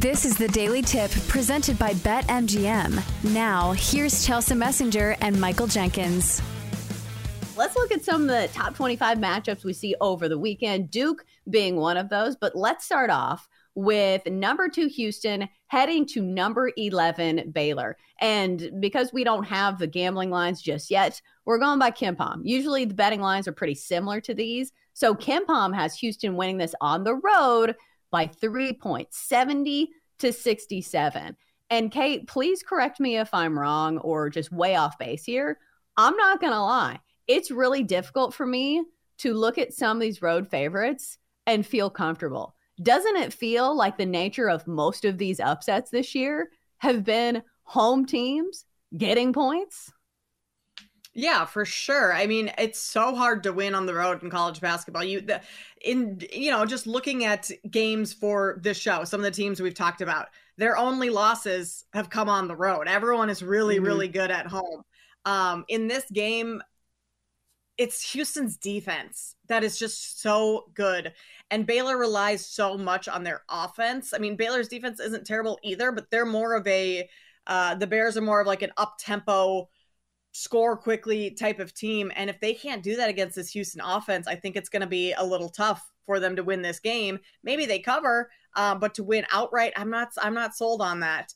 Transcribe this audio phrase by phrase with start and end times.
[0.00, 3.02] This is the Daily Tip presented by BetMGM.
[3.34, 6.40] Now, here's Chelsa Messinger and Michael Jenkins.
[7.56, 11.24] Let's look at some of the top 25 matchups we see over the weekend, Duke
[11.50, 12.36] being one of those.
[12.36, 17.96] But let's start off with number two Houston heading to number 11 Baylor.
[18.20, 22.42] And because we don't have the gambling lines just yet, we're going by KenPom.
[22.44, 24.70] Usually the betting lines are pretty similar to these.
[24.92, 27.74] So KenPom has Houston winning this on the road
[28.10, 31.36] by three points, 70 to 67.
[31.70, 35.58] And Kate, please correct me if I'm wrong or just way off base here.
[35.96, 37.00] I'm not going to lie.
[37.26, 38.82] It's really difficult for me
[39.18, 42.54] to look at some of these road favorites and feel comfortable.
[42.82, 47.42] Doesn't it feel like the nature of most of these upsets this year have been
[47.64, 48.64] home teams
[48.96, 49.92] getting points?
[51.18, 52.12] Yeah, for sure.
[52.12, 55.02] I mean, it's so hard to win on the road in college basketball.
[55.02, 55.40] You the
[55.80, 59.74] in you know, just looking at games for this show, some of the teams we've
[59.74, 62.86] talked about, their only losses have come on the road.
[62.86, 63.86] Everyone is really mm-hmm.
[63.86, 64.84] really good at home.
[65.24, 66.62] Um in this game
[67.78, 71.12] it's Houston's defense that is just so good.
[71.50, 74.12] And Baylor relies so much on their offense.
[74.14, 77.08] I mean, Baylor's defense isn't terrible either, but they're more of a
[77.48, 79.68] uh the Bears are more of like an up tempo
[80.32, 82.12] score quickly type of team.
[82.14, 84.86] And if they can't do that against this Houston offense, I think it's going to
[84.86, 87.18] be a little tough for them to win this game.
[87.42, 90.08] Maybe they cover, uh, but to win outright, I'm not.
[90.20, 91.34] I'm not sold on that.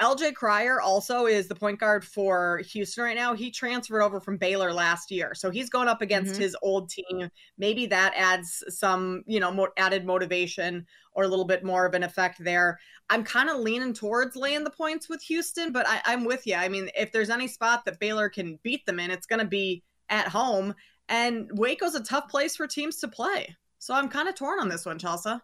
[0.00, 3.34] LJ Cryer also is the point guard for Houston right now.
[3.34, 5.32] He transferred over from Baylor last year.
[5.34, 6.42] So he's going up against mm-hmm.
[6.42, 7.30] his old team.
[7.56, 11.94] Maybe that adds some, you know, more added motivation or a little bit more of
[11.94, 12.80] an effect there.
[13.10, 16.56] I'm kind of leaning towards laying the points with Houston, but I, I'm with you.
[16.56, 19.46] I mean, if there's any spot that Baylor can beat them in, it's going to
[19.46, 20.74] be at home.
[21.08, 23.54] And Waco's a tough place for teams to play.
[23.78, 25.40] So I'm kind of torn on this one, Chelsa.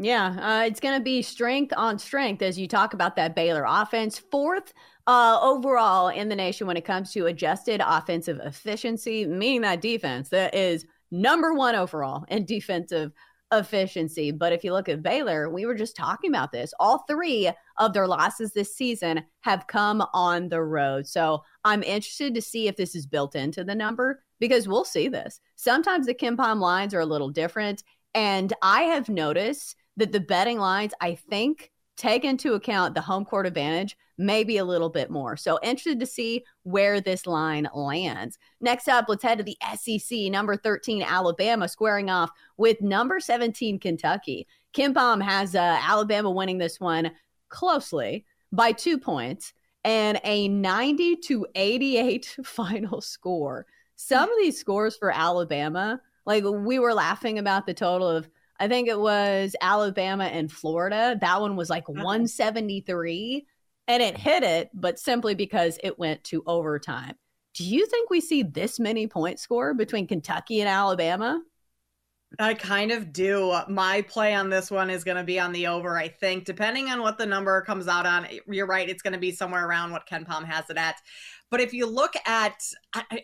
[0.00, 3.64] Yeah, uh, it's going to be strength on strength as you talk about that Baylor
[3.66, 4.16] offense.
[4.16, 4.72] Fourth
[5.08, 10.28] uh, overall in the nation when it comes to adjusted offensive efficiency, meaning that defense
[10.28, 13.10] that is number one overall in defensive
[13.50, 14.30] efficiency.
[14.30, 16.72] But if you look at Baylor, we were just talking about this.
[16.78, 21.08] All three of their losses this season have come on the road.
[21.08, 25.08] So I'm interested to see if this is built into the number because we'll see
[25.08, 25.40] this.
[25.56, 27.82] Sometimes the KenPom lines are a little different.
[28.14, 33.24] And I have noticed that the betting lines, I think, take into account the home
[33.24, 35.36] court advantage maybe a little bit more.
[35.36, 38.36] So interested to see where this line lands.
[38.60, 40.30] Next up, let's head to the SEC.
[40.30, 44.46] Number 13, Alabama squaring off with number 17, Kentucky.
[44.74, 47.12] KenPom has uh, Alabama winning this one
[47.48, 49.52] closely by two points
[49.84, 53.66] and a 90 to 88 final score.
[53.94, 58.28] Some of these scores for Alabama, like we were laughing about the total of
[58.60, 61.16] I think it was Alabama and Florida.
[61.20, 62.02] That one was like uh-huh.
[62.04, 63.46] 173
[63.86, 67.14] and it hit it, but simply because it went to overtime.
[67.54, 71.40] Do you think we see this many points score between Kentucky and Alabama?
[72.38, 73.58] I kind of do.
[73.68, 76.44] My play on this one is going to be on the over, I think.
[76.44, 79.66] Depending on what the number comes out on, you're right, it's going to be somewhere
[79.66, 80.96] around what KenPom has it at.
[81.50, 82.62] But if you look at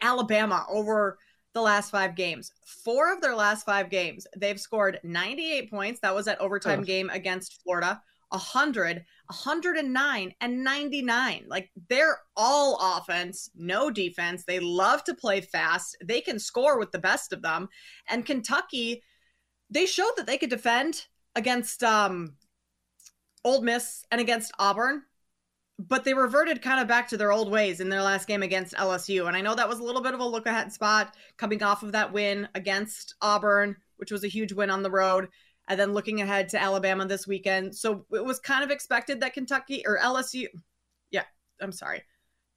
[0.01, 1.19] Alabama over
[1.55, 2.53] the last five games.
[2.65, 6.01] Four of their last five games, they've scored 98 points.
[6.01, 6.85] That was that overtime oh.
[6.85, 8.03] game against Florida.
[8.31, 11.45] 100, 109, and 99.
[11.47, 14.45] Like they're all offense, no defense.
[14.45, 15.97] They love to play fast.
[16.05, 17.69] They can score with the best of them.
[18.09, 19.03] And Kentucky,
[19.71, 22.35] they showed that they could defend against um
[23.45, 25.03] Ole Miss and against Auburn
[25.79, 28.75] but they reverted kind of back to their old ways in their last game against
[28.75, 29.27] LSU.
[29.27, 31.83] And I know that was a little bit of a look ahead spot coming off
[31.83, 35.29] of that win against Auburn, which was a huge win on the road.
[35.67, 37.75] And then looking ahead to Alabama this weekend.
[37.75, 40.47] So it was kind of expected that Kentucky or LSU,
[41.11, 41.25] yeah,
[41.61, 42.03] I'm sorry,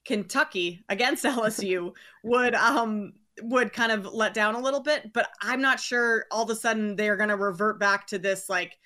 [0.06, 1.94] Kentucky against LSU
[2.24, 6.44] would um would kind of let down a little bit, but I'm not sure all
[6.44, 8.78] of a sudden they're going to revert back to this like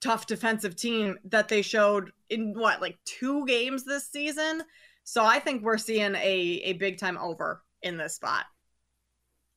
[0.00, 4.62] tough defensive team that they showed in what like two games this season.
[5.04, 8.44] So I think we're seeing a a big time over in this spot.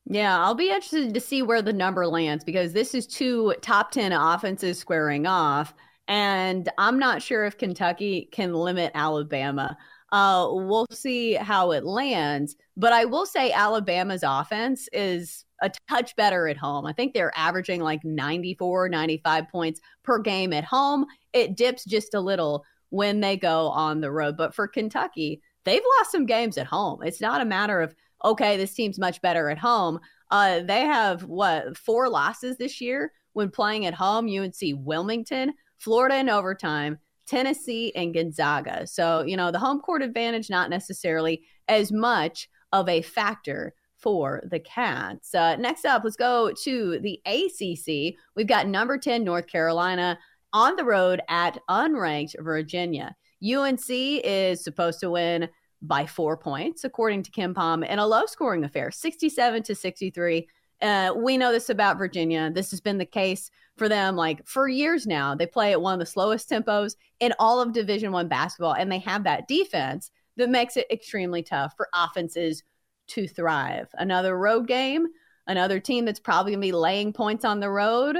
[0.06, 3.92] Yeah, I'll be interested to see where the number lands because this is two top
[3.92, 5.72] 10 offenses squaring off.
[6.08, 9.76] And I'm not sure if Kentucky can limit Alabama.
[10.10, 12.56] Uh, we'll see how it lands.
[12.76, 16.86] But I will say Alabama's offense is a touch better at home.
[16.86, 21.06] I think they're averaging like 94, 95 points per game at home.
[21.32, 24.36] It dips just a little when they go on the road.
[24.36, 27.00] But for Kentucky, they've lost some games at home.
[27.02, 30.00] It's not a matter of, okay, this team's much better at home.
[30.30, 36.16] Uh, they have what, four losses this year when playing at home UNC Wilmington, Florida
[36.16, 38.86] in overtime, Tennessee, and Gonzaga.
[38.86, 44.42] So, you know, the home court advantage, not necessarily as much of a factor for
[44.50, 45.34] the Cats.
[45.34, 48.16] Uh, next up, let's go to the ACC.
[48.34, 50.18] We've got number 10, North Carolina,
[50.52, 53.14] on the road at unranked Virginia.
[53.44, 55.48] UNC is supposed to win
[55.82, 60.46] by four points, according to KenPom, in a low scoring affair, 67 to 63.
[60.82, 62.50] Uh, we know this about Virginia.
[62.50, 65.34] This has been the case for them like for years now.
[65.34, 68.90] They play at one of the slowest tempos in all of Division One basketball, and
[68.90, 72.62] they have that defense that makes it extremely tough for offenses
[73.10, 73.88] to thrive.
[73.94, 75.06] Another road game,
[75.46, 78.16] another team that's probably going to be laying points on the road.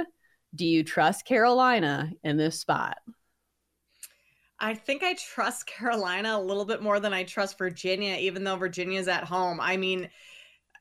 [0.53, 2.97] Do you trust Carolina in this spot?
[4.59, 8.57] I think I trust Carolina a little bit more than I trust Virginia, even though
[8.57, 9.59] Virginia's at home.
[9.59, 10.09] I mean,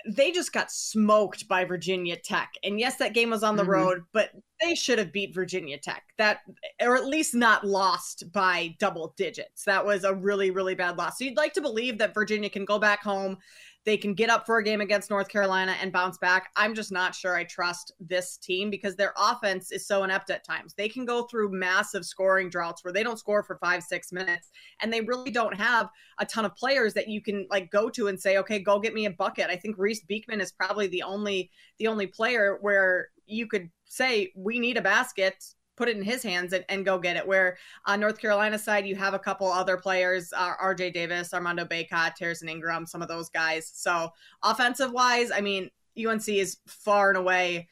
[0.06, 2.52] they just got smoked by Virginia Tech.
[2.62, 3.72] And yes, that game was on the mm-hmm.
[3.72, 4.30] road, but
[4.60, 6.04] they should have beat Virginia Tech.
[6.18, 6.40] That
[6.80, 9.64] or at least not lost by double digits.
[9.64, 11.18] That was a really really bad loss.
[11.18, 13.38] So you'd like to believe that Virginia can go back home
[13.84, 16.50] they can get up for a game against North Carolina and bounce back.
[16.56, 20.44] I'm just not sure I trust this team because their offense is so inept at
[20.44, 20.74] times.
[20.74, 24.50] They can go through massive scoring droughts where they don't score for five, six minutes,
[24.80, 25.88] and they really don't have
[26.18, 28.94] a ton of players that you can like go to and say, okay, go get
[28.94, 29.48] me a bucket.
[29.48, 34.30] I think Reece Beekman is probably the only the only player where you could say
[34.36, 35.42] we need a basket
[35.80, 37.26] put it in his hands and, and go get it.
[37.26, 37.56] Where
[37.86, 42.12] on North Carolina side, you have a couple other players, uh, RJ Davis, Armando Bacot,
[42.20, 43.70] Harrison Ingram, some of those guys.
[43.74, 44.10] So
[44.42, 47.66] offensive wise, I mean, UNC is far and away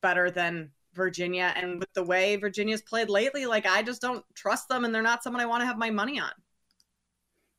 [0.00, 1.52] better than Virginia.
[1.54, 5.02] And with the way Virginia's played lately, like I just don't trust them and they're
[5.02, 6.32] not someone I want to have my money on.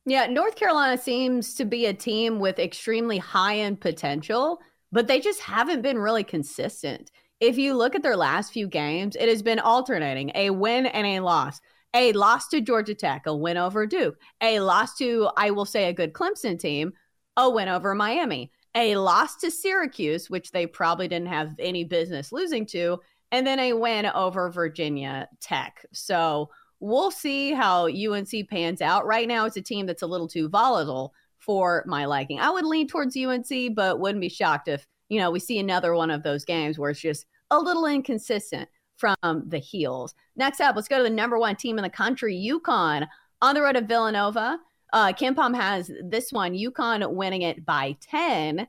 [0.04, 4.60] Yeah, North Carolina seems to be a team with extremely high end potential,
[4.92, 9.16] but they just haven't been really consistent if you look at their last few games,
[9.16, 11.60] it has been alternating a win and a loss.
[11.94, 14.18] A loss to Georgia Tech, a win over Duke.
[14.40, 16.92] A loss to, I will say, a good Clemson team,
[17.36, 18.50] a win over Miami.
[18.74, 22.98] A loss to Syracuse, which they probably didn't have any business losing to,
[23.30, 25.86] and then a win over Virginia Tech.
[25.92, 26.50] So
[26.80, 29.06] we'll see how UNC pans out.
[29.06, 32.40] Right now, it's a team that's a little too volatile for my liking.
[32.40, 34.84] I would lean towards UNC, but wouldn't be shocked if
[35.14, 38.68] you know, we see another one of those games where it's just a little inconsistent
[38.96, 40.12] from the heels.
[40.34, 43.06] Next up, let's go to the number one team in the country, UConn,
[43.40, 44.58] on the road to Villanova.
[44.92, 48.66] Uh, KenPom has this one, UConn winning it by 10.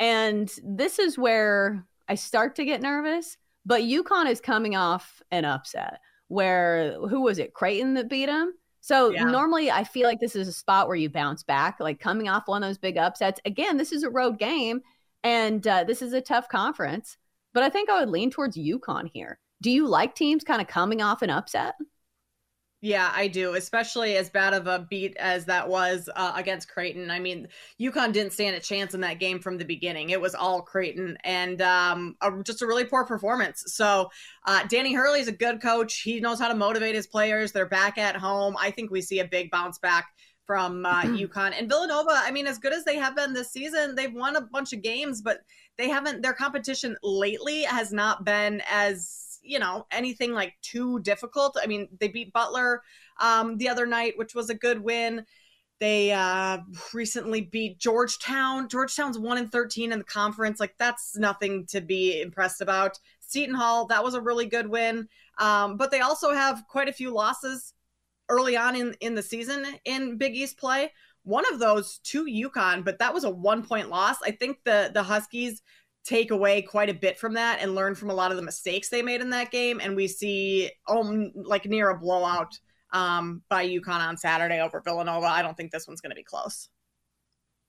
[0.00, 3.36] And this is where I start to get nervous.
[3.66, 8.54] But UConn is coming off an upset where, who was it, Creighton that beat them?
[8.80, 9.24] So yeah.
[9.24, 12.48] normally I feel like this is a spot where you bounce back, like coming off
[12.48, 13.40] one of those big upsets.
[13.46, 14.82] Again, this is a road game.
[15.24, 17.16] And uh, this is a tough conference,
[17.52, 19.40] but I think I would lean towards UConn here.
[19.62, 21.74] Do you like teams kind of coming off an upset?
[22.82, 27.10] Yeah, I do, especially as bad of a beat as that was uh, against Creighton.
[27.10, 27.48] I mean,
[27.80, 30.10] UConn didn't stand a chance in that game from the beginning.
[30.10, 33.62] It was all Creighton and um, a, just a really poor performance.
[33.68, 34.10] So,
[34.46, 36.02] uh, Danny Hurley is a good coach.
[36.02, 37.52] He knows how to motivate his players.
[37.52, 38.54] They're back at home.
[38.60, 40.06] I think we see a big bounce back
[40.46, 42.12] from uh, UConn and Villanova.
[42.14, 44.82] I mean, as good as they have been this season, they've won a bunch of
[44.82, 45.40] games, but
[45.76, 46.22] they haven't.
[46.22, 51.56] Their competition lately has not been as you know anything like too difficult.
[51.62, 52.82] I mean, they beat Butler
[53.20, 55.24] um, the other night, which was a good win.
[55.80, 56.58] They uh,
[56.92, 58.68] recently beat Georgetown.
[58.68, 60.60] Georgetown's one and thirteen in the conference.
[60.60, 62.98] Like that's nothing to be impressed about.
[63.20, 65.08] Seton Hall, that was a really good win.
[65.38, 67.72] Um, but they also have quite a few losses
[68.28, 70.92] early on in in the season in Big East play.
[71.22, 74.16] One of those to UConn, but that was a one point loss.
[74.22, 75.62] I think the the Huskies
[76.04, 78.88] take away quite a bit from that and learn from a lot of the mistakes
[78.88, 79.80] they made in that game.
[79.82, 82.58] And we see um, like near a blowout
[82.92, 85.26] um, by UConn on Saturday over Villanova.
[85.26, 86.68] I don't think this one's going to be close.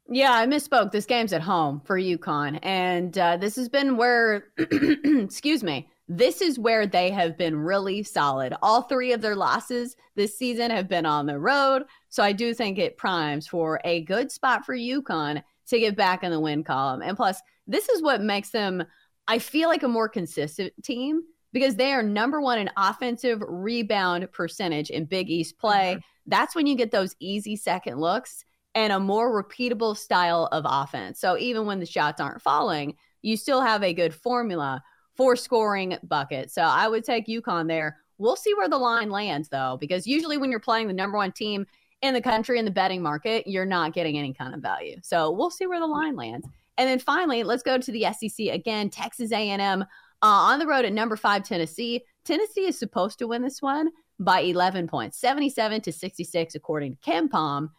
[0.08, 0.92] Yeah, I misspoke.
[0.92, 2.60] This game's at home for UConn.
[2.62, 8.04] And uh, this has been where, excuse me, this is where they have been really
[8.04, 8.54] solid.
[8.62, 11.84] All three of their losses this season have been on the road.
[12.10, 16.24] So I do think it primes for a good spot for UConn to get back
[16.24, 17.02] in the win column.
[17.02, 18.84] And plus, this is what makes them,
[19.28, 24.32] I feel like, a more consistent team because they are number one in offensive rebound
[24.32, 25.94] percentage in Big East play.
[25.94, 26.00] Mm-hmm.
[26.28, 28.46] That's when you get those easy second looks
[28.76, 31.20] and a more repeatable style of offense.
[31.20, 34.84] So even when the shots aren't falling, you still have a good formula
[35.16, 36.54] for scoring buckets.
[36.54, 37.98] So I would take UConn there.
[38.18, 41.32] We'll see where the line lands though, because usually when you're playing the number one
[41.32, 41.66] team
[42.02, 44.98] in the country in the betting market, you're not getting any kind of value.
[45.04, 46.48] So we'll see where the line lands.
[46.78, 48.90] And then finally, let's go to the SEC again.
[48.90, 49.86] Texas A&M uh,
[50.22, 52.04] on the road at number five Tennessee.
[52.26, 57.12] Tennessee is supposed to win this one by 11 points, 77 to 66, according to
[57.12, 57.70] KenPom.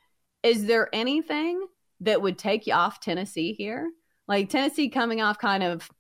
[0.42, 1.66] Is there anything
[2.00, 3.90] that would take you off Tennessee here?
[4.28, 5.90] Like Tennessee coming off kind of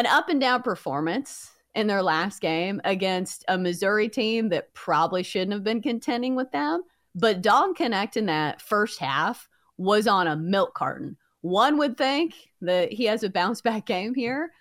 [0.00, 5.22] an up and down performance in their last game against a Missouri team that probably
[5.22, 6.82] shouldn't have been contending with them.
[7.14, 11.18] But Dalton Knecht in that first half was on a milk carton.
[11.42, 14.52] One would think that he has a bounce back game here.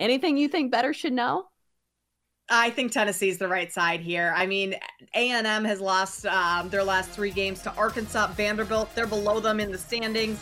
[0.00, 1.46] Anything you think better should know?
[2.50, 4.34] I think Tennessee's the right side here.
[4.36, 4.74] I mean,
[5.14, 8.92] A&M has lost um, their last three games to Arkansas, Vanderbilt.
[8.96, 10.40] They're below them in the standings.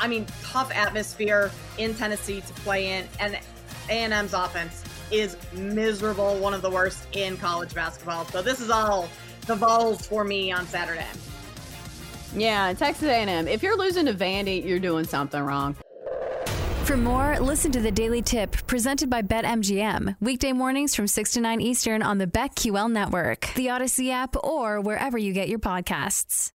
[0.00, 3.38] I mean, tough atmosphere in Tennessee to play in, and
[3.88, 8.24] A&M's offense is miserable, one of the worst in college basketball.
[8.26, 9.08] So this is all
[9.46, 11.06] the Vols for me on Saturday.
[12.34, 13.46] Yeah, Texas A&M.
[13.46, 15.76] If you're losing to Vandy, you're doing something wrong.
[16.84, 20.16] For more, listen to the Daily Tip presented by BetMGM.
[20.20, 24.80] Weekday mornings from 6 to 9 Eastern on the BetQL network, the Audacy app, or
[24.80, 26.54] wherever you get your podcasts.